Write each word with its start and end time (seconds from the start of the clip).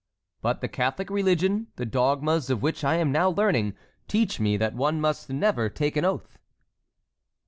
"But 0.41 0.61
the 0.61 0.67
Catholic 0.67 1.11
religion, 1.11 1.67
the 1.75 1.85
dogmas 1.85 2.49
of 2.49 2.63
which 2.63 2.83
I 2.83 2.95
am 2.95 3.11
now 3.11 3.29
learning, 3.29 3.75
teach 4.07 4.39
me 4.39 4.57
that 4.57 4.73
one 4.73 4.99
must 4.99 5.29
never 5.29 5.69
take 5.69 5.95
an 5.95 6.05
oath." 6.05 6.39